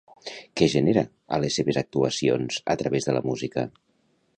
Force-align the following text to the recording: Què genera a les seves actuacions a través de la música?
Què 0.61 0.69
genera 0.75 1.03
a 1.37 1.39
les 1.45 1.59
seves 1.61 1.79
actuacions 1.83 2.61
a 2.77 2.81
través 2.85 3.11
de 3.11 3.17
la 3.19 3.27
música? 3.33 3.71